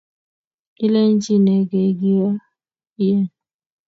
[0.77, 3.25] kilenchinekee kioiyen